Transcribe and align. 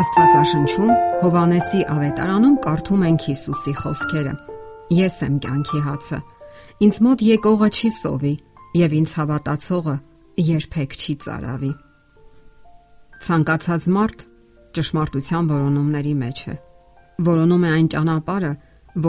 Աստվածաշնչում 0.00 0.90
Հովանեսի 1.20 1.80
ավետարանում 1.92 2.52
կարդում 2.64 3.02
ենք 3.04 3.24
Հիսուսի 3.26 3.72
խոսքերը. 3.80 4.30
Ես 4.96 5.16
եմ 5.26 5.34
կյանքի 5.44 5.80
հացը։ 5.84 6.18
Ինձ 6.86 6.98
մոտ 7.04 7.24
եկողը 7.26 7.68
չի 7.68 7.90
սովի, 7.96 8.30
եւ 8.80 8.94
ինձ 9.00 9.10
հավատացողը 9.18 9.96
երբեք 10.46 10.96
չի 11.00 11.14
ծարավի։ 11.26 11.72
Ցանկացած 13.26 13.86
մարդ 13.96 14.24
ճշմարտության 14.78 15.50
որոնումների 15.50 16.14
մեջ 16.22 16.40
է։ 16.48 16.54
Որոնում 17.28 17.66
է 17.68 17.72
այն 17.76 17.90
ճանապարհը, 17.96 18.52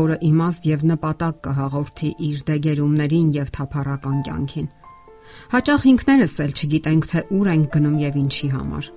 որը 0.02 0.18
իմաստ 0.32 0.68
եւ 0.72 0.84
նպատակ 0.92 1.40
կհաղորդի 1.46 2.10
իր 2.32 2.42
դեգերումներին 2.52 3.30
եւ 3.38 3.54
թափառական 3.56 4.20
կյանքին։ 4.28 4.68
Հաճախ 5.56 5.88
ինքներս 5.94 6.36
էլ 6.44 6.52
չգիտենք, 6.58 7.10
թե 7.14 7.24
ուր 7.40 7.52
ենք 7.56 7.72
գնում 7.78 7.98
եւ 8.02 8.20
ինչի 8.26 8.52
համար։ 8.58 8.92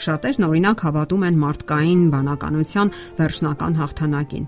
Շատերն 0.00 0.46
օրինակ 0.46 0.82
հավատում 0.86 1.24
են 1.28 1.38
մարդկային 1.40 2.02
բանականության 2.14 2.92
վերջնական 3.20 3.74
հաղթանակին։ 3.80 4.46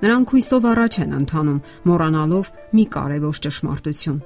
Նրանք 0.00 0.32
հույսով 0.34 0.66
առաջ 0.70 0.94
են 1.00 1.14
ընթանում, 1.20 1.62
մոռանալով 1.88 2.50
մի 2.76 2.84
կարևոր 2.96 3.40
ճշմարտություն, 3.46 4.20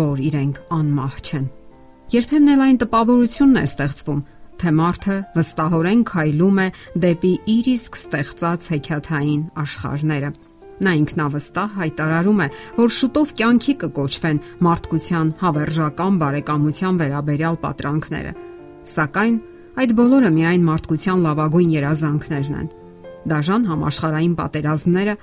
որ 0.00 0.22
իրենք 0.28 0.58
անմահ 0.76 1.14
չեն։ 1.26 1.46
Երբեմն 2.16 2.52
էլ 2.52 2.64
այն 2.66 2.80
տպավորությունն 2.82 3.60
է 3.60 3.64
ստեղծվում, 3.66 4.20
թե 4.56 4.72
մարդը 4.76 5.16
վստահորեն 5.36 6.02
քայլում 6.10 6.60
է 6.64 6.68
դեպի 7.04 7.32
իր 7.56 7.66
իսկ 7.76 7.98
ստեղծած 8.00 8.68
հեքիաթային 8.72 9.42
աշխարհները։ 9.62 10.30
Նա 10.76 10.92
ինքնավստահ 11.00 11.76
հայտարարում 11.80 12.40
է, 12.44 12.48
որ 12.76 12.94
շուտով 12.96 13.30
կյանքի 13.40 13.74
կկոչվեն 13.82 14.40
մարդկության 14.66 15.28
հավերժական 15.40 16.18
բարեկամության 16.20 16.98
վերաբերյալ 17.00 17.56
պատրանքները։ 17.64 18.32
Սակայն 18.96 19.36
Այդ 19.76 19.90
բոլորը 19.92 20.28
միայն 20.32 20.62
մարդկության 20.64 21.22
լավագույն 21.26 21.72
երազանքներն 21.76 22.54
են։ 22.56 22.68
Դաժան 23.28 23.64
համաշխարային 23.68 24.36
պատերազմները, 24.38 25.14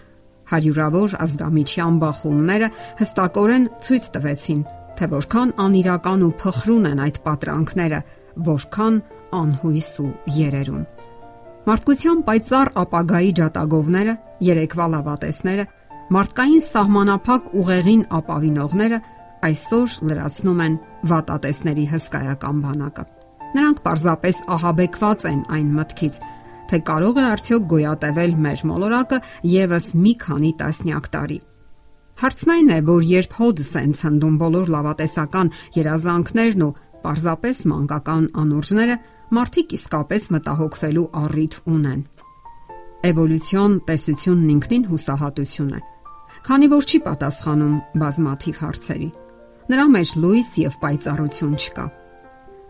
հարյուրավոր 0.52 1.16
ազգամիչյան 1.24 1.96
բախումները 2.04 2.68
հստակորեն 3.00 3.66
ցույց 3.88 4.06
տվեցին, 4.14 4.60
թե 5.00 5.08
որքան 5.14 5.54
անիրական 5.64 6.26
ու 6.28 6.34
փխրուն 6.44 6.86
են 6.92 7.02
այդ 7.08 7.18
պատրանքները, 7.26 8.00
որքան 8.50 9.00
անհույս 9.40 9.90
ու 10.04 10.12
երերուն։ 10.38 10.86
Մարդկության 11.64 12.22
պայծառ 12.28 12.72
ապագայի 12.84 13.34
ջատագովները, 13.40 14.16
երեկվա 14.54 14.88
լավատեսները, 14.94 15.66
մարդկային 16.14 16.64
սահմանափակ 16.68 17.52
ուղեղին 17.64 18.06
ապավինողները 18.20 19.02
այսօր 19.50 20.00
լրացնում 20.14 20.64
են 20.68 20.80
վատատեսների 21.10 21.86
հսկայական 21.96 22.64
բանակը։ 22.68 23.23
Նրանք 23.54 23.82
պարզապես 23.86 24.38
ահաբեկված 24.54 25.26
են 25.30 25.42
այն 25.54 25.68
մտքից, 25.78 26.16
թե 26.70 26.78
կարող 26.90 27.18
է 27.22 27.26
արդյոք 27.30 27.66
գոյատևել 27.74 28.32
մեր 28.44 28.62
մոլորակը 28.70 29.20
եւս 29.54 29.90
մի 30.04 30.14
քանի 30.24 30.52
տասնյակ 30.62 31.10
տարի։ 31.14 31.40
Հարցն 32.24 32.54
այն 32.54 32.72
է, 32.74 32.80
որ 32.88 33.06
երբ 33.10 33.36
հոդս 33.38 33.72
են 33.84 33.94
ցնդում 34.00 34.36
բոլոր 34.42 34.72
լավատեսական 34.74 35.52
երազանքներն 35.78 36.66
ու 36.66 36.74
պարզապես 37.04 37.62
մանկական 37.74 38.28
անուրջները, 38.44 38.98
մարդիկ 39.38 39.74
իսկապես 39.78 40.28
մտահոգվելու 40.34 41.08
առիթ 41.24 41.58
ունեն։ 41.74 42.04
Էվոլյուցիոն 43.10 43.74
տեսությունն 43.90 44.54
ինքնին 44.54 44.86
հուսահատություն 44.94 45.74
է, 45.74 45.82
քանի 46.48 46.70
որ 46.74 46.88
չի 46.88 47.02
պատասխանում 47.10 47.76
բազմաթիվ 48.04 48.62
հարցերի։ 48.64 49.10
Նրա 49.74 49.90
մեջ 49.98 50.16
լույս 50.24 50.50
եւ 50.64 50.80
պայծառություն 50.86 51.60
չկա 51.60 51.86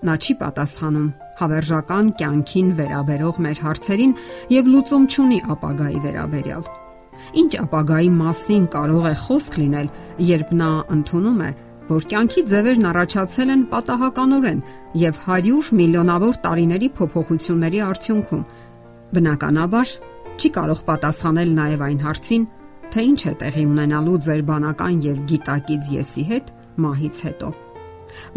Նա 0.03 0.15
չի 0.19 0.33
պատասխանում 0.39 1.09
հավերժական 1.39 2.07
կյանքին 2.19 2.71
վերաբերող 2.79 3.37
մեր 3.43 3.59
հարցերին 3.63 4.15
եւ 4.53 4.71
լուծում 4.73 5.05
չունի 5.13 5.37
ապագայի 5.53 5.99
վերաբերյալ։ 6.03 6.65
Ինչ 7.43 7.51
ապագայի 7.63 8.09
մասին 8.19 8.65
կարող 8.73 9.05
է 9.07 9.13
խոսք 9.23 9.53
լինել, 9.61 9.87
երբ 10.27 10.49
նա 10.59 10.71
ընդունում 10.95 11.39
է, 11.43 11.51
որ 11.87 12.07
կյանքի 12.11 12.41
ձևերն 12.51 12.87
առաջացել 12.89 13.53
են 13.53 13.63
պատահականորեն 13.71 14.59
եւ 15.03 15.21
100 15.27 15.71
միլիոնավոր 15.79 16.39
տարիների 16.43 16.89
փոփոխությունների 16.99 17.79
արդյունքում։ 17.87 18.43
Բնականաբար, 19.13 19.93
չի 20.39 20.49
կարող 20.57 20.83
պատասխանել 20.89 21.55
նաեւ 21.59 21.85
այն 21.87 21.99
հարցին, 22.03 22.45
թե 22.93 23.05
ինչ 23.09 23.21
է 23.23 23.33
տեղի 23.43 23.63
ունենալու 23.73 24.17
ձեր 24.27 24.41
բանական 24.49 24.99
եւ 25.07 25.23
գիտակից 25.31 25.91
եսի 25.97 26.25
հետ 26.33 26.51
մահից 26.83 27.21
հետո։ 27.27 27.49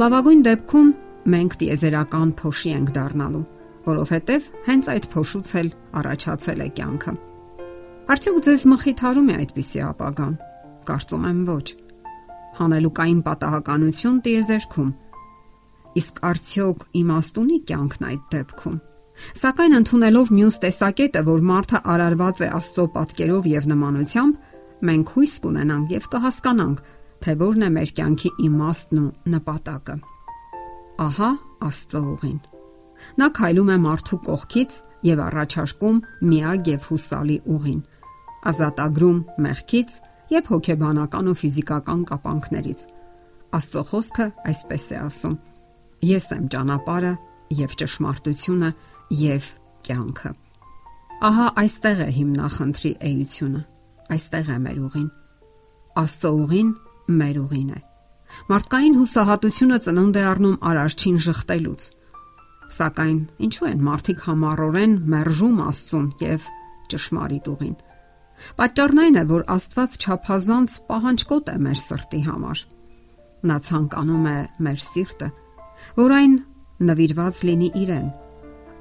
Լավագույն 0.01 0.43
դեպքում 0.47 0.89
մենք 1.27 1.57
տիեզերական 1.61 2.33
փոշի 2.39 2.73
ենք 2.77 2.93
դառնալու, 2.97 3.45
որովհետև 3.87 4.47
հենց 4.67 4.89
այդ 4.93 5.09
փոշուց 5.13 5.51
էլ 5.61 5.71
առաջացել 6.01 6.63
է 6.63 6.69
կյանքը։ 6.77 7.15
Արդյոք 8.07 8.39
ձեզ 8.47 8.65
մխիթարում 8.71 9.31
է 9.33 9.37
այդպիսի 9.43 9.81
ապագան։ 9.87 10.35
Կարծում 10.87 11.25
եմ 11.27 11.41
ոչ։ 11.51 11.67
Հանելուկային 12.57 13.21
պատահականություն 13.27 14.21
տիեզերքում։ 14.27 14.91
Իսկ 15.97 16.21
արդյոք 16.31 16.85
իմաստունի 17.01 17.59
կյանքն 17.67 18.07
այդ 18.07 18.27
դեպքում։ 18.37 18.77
Սակայն 19.41 19.77
ընդունելով 19.81 20.33
մյուս 20.37 20.59
տեսակետը, 20.63 21.23
որ 21.27 21.47
մարդը 21.51 21.81
արարված 21.97 22.43
է 22.47 22.51
Աստծո 22.57 22.85
պատկերով 22.97 23.49
եւ 23.53 23.71
նմանությամբ, 23.73 24.43
մենք 24.87 25.15
հույս 25.17 25.35
կունենանք 25.47 25.95
եւ 25.97 26.11
կհասկանանք, 26.13 26.83
թե 27.25 27.39
որն 27.47 27.65
է 27.67 27.71
մեր 27.77 27.95
կյանքի 27.97 28.31
իմաստն 28.47 29.01
ու 29.03 29.09
նպատակը։ 29.35 29.97
Ահա 30.97 31.31
Աստծո 31.67 32.01
ուղին։ 32.13 32.37
Նա 33.21 33.27
քայլում 33.37 33.71
է 33.75 33.77
մարդու 33.85 34.19
կողքից 34.27 34.77
եւ 35.07 35.23
առաջարկում 35.27 35.97
միակ 36.31 36.71
եւ 36.73 36.87
հուսալի 36.91 37.37
ուղին։ 37.53 37.81
Ազատագրում 38.51 39.19
մեղքից 39.47 39.97
եւ 40.33 40.49
հոգեբանական 40.53 41.29
ու 41.31 41.37
ֆիզիկական 41.43 42.05
կապանքներից։ 42.11 42.85
Աստծո 43.57 43.83
խոսքը 43.91 44.27
այսպես 44.53 44.87
է 44.97 44.99
ասում. 45.05 45.37
Ես 46.07 46.27
եմ 46.37 46.47
ճանապարհը 46.57 47.13
եւ 47.61 47.77
ճշմարտությունը 47.83 48.71
եւ 49.21 49.51
կյանքը։ 49.87 50.33
Ահա 51.27 51.47
այստեղ 51.65 52.01
է 52.07 52.09
հիմնախնդրի 52.17 52.93
էությունը։ 53.11 53.63
Այստեղ 54.17 54.51
է 54.57 54.59
մեր 54.67 54.81
ուղին։ 54.87 55.11
Աստծո 56.03 56.33
ուղին 56.41 56.73
մեր 57.21 57.39
ուղին 57.45 57.71
է։ 57.77 57.86
Մարդկային 58.51 58.97
հուսահատությունը 59.01 59.79
ծնունդ 59.87 60.17
է 60.17 60.25
առնում 60.31 60.57
արարչին 60.71 61.19
շղթելուց։ 61.27 61.87
Սակայն 62.77 63.19
ինչու 63.47 63.69
են 63.71 63.83
մարդիկ 63.87 64.23
համառորեն 64.27 64.95
մերժում 65.13 65.61
Աստծուն 65.67 66.07
եւ 66.27 66.47
ճշմարիտ 66.93 67.51
ուղին։ 67.53 67.77
Պատճառն 68.57 69.01
այն 69.03 69.17
է, 69.17 69.25
որ 69.31 69.45
Աստված 69.57 69.97
ճափազանց 70.05 70.75
պահանջկոտ 70.91 71.51
է 71.53 71.57
մեր 71.67 71.79
սրտի 71.83 72.21
համար։ 72.27 72.63
Նա 73.47 73.57
ցանկանում 73.67 74.27
է 74.27 74.37
մեր 74.67 74.81
սիրտը, 74.87 75.29
որ 75.97 76.15
այն 76.17 76.35
նվիրված 76.91 77.41
լինի 77.49 77.71
իրեն։ 77.83 78.09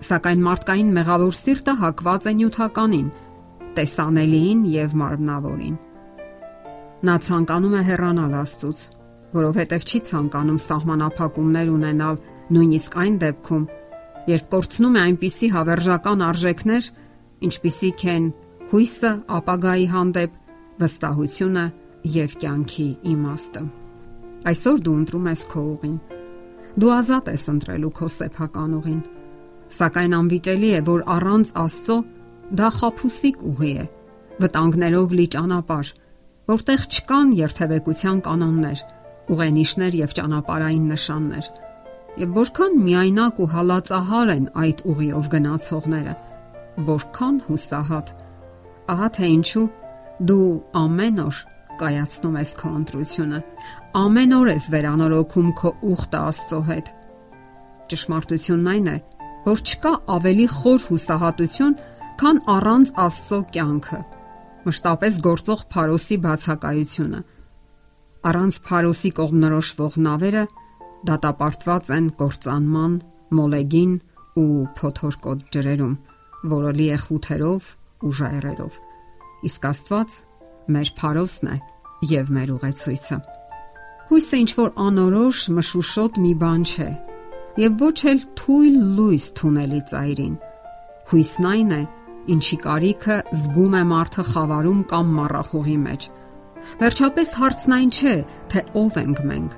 Սակայն 0.06 0.41
մարդկային 0.45 0.89
մեղավոր 0.95 1.35
սիրտը 1.39 1.75
հակված 1.81 2.25
է 2.25 2.33
նյութականին, 2.39 3.07
տեսանելիին 3.75 4.66
եւ 4.73 4.95
մարմնավորին։ 5.01 5.77
Նա 7.06 7.16
ցանկանում 7.25 7.75
է 7.75 7.81
հեռանալ 7.89 8.35
Աստծուց, 8.41 8.79
որովհետև 9.35 9.85
չի 9.85 10.00
ցանկանում 10.09 10.59
սահմանափակումներ 10.66 11.72
ունենալ 11.75 12.19
նույնիսկ 12.56 12.97
այն 13.03 13.16
դեպքում, 13.25 13.63
երբ 14.31 14.46
կորցնում 14.56 14.96
է 14.96 15.01
այնպիսի 15.06 15.50
հավերժական 15.56 16.23
արժեքներ, 16.25 16.90
ինչպիսիք 17.45 18.06
են 18.16 18.28
հույսը 18.72 19.12
ապագայի 19.40 19.88
հանդեպ, 19.95 20.38
վստահությունը 20.81 21.66
եւ 22.16 22.38
կյանքի 22.41 22.88
իմաստը։ 23.16 23.63
Այսօր 24.45 24.81
դու 24.85 24.95
ընտրում 25.01 25.29
ես 25.31 25.44
քո 25.51 25.62
ուղին։ 25.75 25.95
Դու 26.75 26.91
ազատ 26.95 27.29
ես 27.34 27.45
ընտրելու 27.56 27.91
քո 27.97 28.07
սեփական 28.16 28.74
ուղին։ 28.80 29.00
Սակայն 29.75 30.15
անվիճելի 30.19 30.69
է, 30.75 30.81
որ 30.86 31.06
առանց 31.15 31.54
Աստծո 31.65 31.98
դա 32.60 32.68
խափուսիկ 32.75 33.39
ուղի 33.51 33.71
է, 33.81 33.86
վտանգներով 34.44 35.15
լի 35.18 35.25
ճանապարհ, 35.36 35.92
որտեղ 36.51 36.83
չկան 36.94 37.31
երթևեկության 37.39 38.19
կանոններ, 38.27 38.83
ուղենիշներ 39.31 39.95
եւ 40.01 40.13
ճանապարհային 40.19 40.86
նշաններ։ 40.92 41.48
Եվ 42.16 42.36
որքան 42.36 42.75
միայնակ 42.86 43.39
ու 43.44 43.48
հալածահար 43.56 44.31
են 44.36 44.45
այդ 44.63 44.83
ուղիով 44.92 45.25
գնացողները, 45.33 46.13
որքան 46.89 47.39
հուսահատ։ 47.48 48.13
Ահա 48.95 49.10
թե 49.18 49.30
ինչու 49.36 49.66
դու 50.30 50.48
ամեն 50.80 51.19
օր 51.25 51.42
կայացնում 51.81 52.38
ես 52.39 52.51
քո 52.62 52.72
ընտրությունը։ 52.80 53.42
Ամեն 54.00 54.36
օր 54.39 54.51
ես 54.54 54.66
վերանորոգում 54.75 55.50
քո 55.60 55.72
ուխտը 55.92 56.22
Աստծո 56.31 56.62
հետ։ 56.69 56.92
Ճշմարտությունն 57.92 58.72
այն 58.75 58.89
է, 58.94 58.98
որ 59.45 59.63
չկա 59.66 59.94
ավելի 60.16 60.48
խոր 60.56 60.86
հուսահատություն, 60.89 61.77
քան 62.22 62.44
առանց 62.56 62.94
Աստծո 63.06 63.39
կյանքը։ 63.56 64.01
Մշտապես 64.66 65.18
գործող 65.25 65.66
Փարոսի 65.75 66.18
բացակայությունը 66.25 67.19
Առանց 68.25 68.56
Փարոսի 68.66 69.10
կողմնորոշվող 69.19 69.95
նավերը 70.06 70.44
դատապարտված 71.06 71.89
են 71.95 72.06
կործանման, 72.19 72.94
մոլեգին 73.38 73.92
ու 74.42 74.63
փոթորկոտ 74.80 75.44
ջրերում, 75.54 75.92
որը 76.56 76.72
լի 76.80 76.88
է 76.95 76.98
խութերով 77.06 77.68
ու 78.06 78.13
ժայռերով։ 78.19 78.80
Իսկ 79.50 79.68
Աստված 79.69 80.18
մեր 80.75 80.92
փարոսն 80.98 81.51
է 81.54 81.57
եւ 82.16 82.33
մեր 82.38 82.56
ուղեցույցը։ 82.56 83.19
Հույսը 84.10 84.42
ինչ 84.42 84.51
որ 84.57 84.74
անորոշ 84.86 85.45
մշուշոտ 85.60 86.19
մի 86.25 86.33
բան 86.42 86.66
չէ, 86.66 86.89
եւ 87.62 87.80
ոչ 87.86 87.98
էլ 88.10 88.25
թույլ 88.42 88.75
լույս 88.98 89.25
թունելի 89.38 89.81
ծայրին։ 89.94 90.36
Հույսն 91.13 91.50
այն 91.54 91.74
է, 91.77 91.81
ինչի 92.36 92.57
կարիքը 92.66 93.18
զգում 93.45 93.75
է 93.80 93.83
մարդը 93.94 94.30
խավարում 94.33 94.86
կամ 94.92 95.18
մառախուղի 95.19 95.80
մեջ։ 95.86 96.13
Վերջապես 96.79 97.33
հարցն 97.39 97.75
այն 97.75 97.91
չէ, 97.95 98.15
թե 98.51 98.63
ով 98.81 98.97
ենք 99.01 99.21
մենք, 99.29 99.56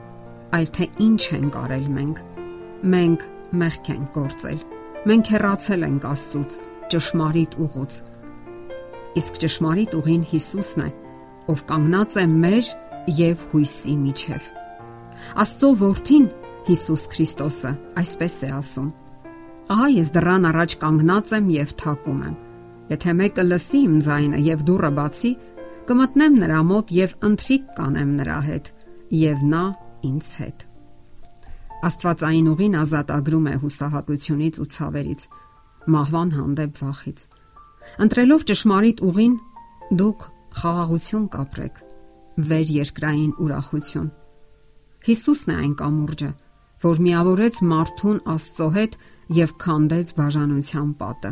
այլ 0.57 0.68
թե 0.77 0.88
ինչ 1.07 1.21
ենք 1.38 1.57
արել 1.62 1.88
մենք։ 1.98 2.21
Մենք 2.94 3.25
մեղք 3.62 3.89
ենք 3.94 4.18
գործել։ 4.18 4.59
Մենք 5.07 5.31
հեռացել 5.33 5.88
ենք 5.88 6.07
Աստծուց, 6.12 6.57
ճշմարիտ 6.94 7.57
ուղուց։ 7.63 7.98
Իսկ 9.18 9.39
ճշմարիտ 9.44 9.95
ուղին 9.98 10.24
Հիսուսն 10.31 10.83
է, 10.83 10.89
ով 11.48 11.63
կանգնած 11.71 12.18
է 12.18 12.25
մեր 12.33 12.71
եւ 13.18 13.45
հույսի 13.54 13.95
միջև։ 14.04 14.48
Աստծո 15.44 15.69
որդին 15.81 16.25
Հիսուս 16.68 17.04
Քրիստոսը 17.13 17.71
այսպես 18.01 18.36
է 18.44 18.50
ասում. 18.57 18.89
Ահա 19.68 19.88
ես 19.98 20.09
դռան 20.15 20.48
առաջ 20.48 20.75
կանգնած 20.83 21.31
եմ 21.38 21.48
եւ 21.56 21.71
թակում 21.81 22.19
եմ։ 22.27 22.36
Եթե 22.88 23.13
մեկը 23.19 23.44
լսի 23.48 23.80
իմ 23.88 23.95
ձայնը 24.06 24.42
եւ 24.48 24.62
դուռը 24.68 24.92
բացի, 24.98 25.31
կմտնեմ 25.88 26.34
նրա 26.42 26.62
մոտ 26.68 26.89
եւ 26.92 27.12
ընթրիկ 27.24 27.68
կանեմ 27.78 28.10
նրա 28.18 28.38
հետ 28.44 28.66
եւ 29.16 29.44
նա 29.51 29.62
ինձ 30.07 30.31
հետ։ 30.42 30.66
Աստվածային 31.88 32.50
ուղին 32.51 32.75
ազատ 32.81 33.13
ագրում 33.16 33.48
է 33.48 33.54
հուսահատությունից 33.62 34.60
ու 34.63 34.68
ցավերից, 34.74 35.24
մահվան 35.95 36.34
հանդեպ 36.38 36.81
վախից։ 36.81 37.24
Ընտրելով 38.04 38.45
ճշմարիտ 38.51 39.04
ուղին, 39.07 39.36
դուք 40.04 40.28
խաղաղություն 40.60 41.25
կապրեք, 41.38 41.81
վեր 42.51 42.74
երկրային 42.78 43.33
ուրախություն։ 43.48 44.07
Հիսուսն 45.07 45.51
է 45.54 45.60
այն 45.63 45.74
կամուրջը, 45.88 46.31
որ 46.83 47.06
միավորեց 47.07 47.62
մարդուն 47.72 48.24
Աստծո 48.36 48.74
հետ 48.75 49.04
եւ 49.38 49.54
քանդեց 49.63 50.18
բաժանության 50.19 50.90
պատը։ 51.00 51.31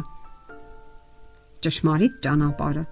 Ճշմարիտ 1.65 2.21
ճանապարհը 2.23 2.85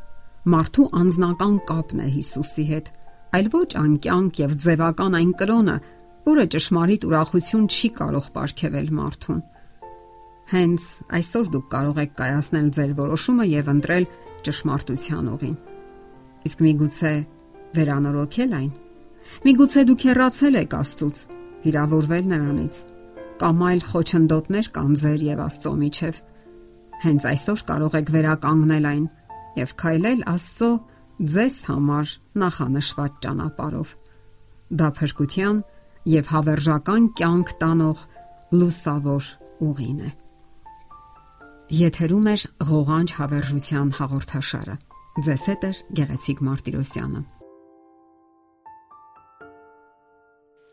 մարդու 0.44 0.86
անznական 1.00 1.56
կապն 1.70 2.04
է 2.04 2.08
Հիսուսի 2.18 2.64
հետ, 2.68 2.88
այլ 3.34 3.50
ոչ 3.54 3.70
անկյանք 3.80 4.40
եւ 4.44 4.56
ձևական 4.64 5.18
այն 5.20 5.32
կրոնը, 5.40 5.76
որը 6.28 6.46
ճշմարիտ 6.56 7.06
ուրախություն 7.08 7.68
չի 7.72 7.90
կարող 8.00 8.28
ապարգևել 8.34 8.90
մարդուն։ 8.98 9.40
Հենց 10.54 10.88
այսօր 11.18 11.50
դուք 11.54 11.68
կարող 11.74 12.02
եք 12.04 12.12
կայացնել 12.20 12.68
ձեր 12.76 12.92
որոշումը 13.00 13.46
եւ 13.54 13.72
ընտրել 13.74 14.08
ճշմարտության 14.44 15.30
ուղին։ 15.34 15.56
Իսկ 16.44 16.64
միգուցե 16.68 17.14
վերանորոգել 17.80 18.56
այն։ 18.60 18.72
Միգուցե 19.48 19.84
դուք 19.88 20.06
հեռացել 20.12 20.60
եք 20.60 20.76
Աստծուց, 20.84 21.18
վիրավորվել 21.64 22.26
նրանից, 22.34 22.82
կամ 23.40 23.64
այլ 23.72 23.82
խոչընդոտներ 23.88 24.70
կան 24.76 24.94
ձեր 25.04 25.24
եւ 25.24 25.44
Աստծո 25.48 25.74
միջև։ 25.84 26.20
Հենց 27.04 27.26
այսօր 27.32 27.64
կարող 27.72 27.96
եք 28.04 28.12
վերականգնել 28.14 28.88
այն 28.92 29.06
եւ 29.60 29.76
քայլել 29.82 30.24
Աստծո 30.34 30.72
ձեզ 31.34 31.58
համար 31.70 32.16
նախանշված 32.44 33.20
ճանապարով։ 33.26 33.94
Դա 34.80 34.90
փրկության 34.98 35.62
եւ 36.14 36.32
հավերժական 36.34 37.08
կյանք 37.20 37.54
տանող 37.62 38.04
լուսավոր 38.58 39.30
ուղին 39.68 40.02
է։ 40.08 40.12
Եթերում 41.84 42.28
է 42.34 42.36
ղողանջ 42.70 43.14
հավերժության 43.20 43.94
հաղորդաշարը։ 44.00 44.76
Ձեզ 45.24 45.48
հետ 45.54 45.64
է 45.70 45.72
Գեղեցիկ 46.02 46.44
Մարտիրոսյանը։ 46.50 47.24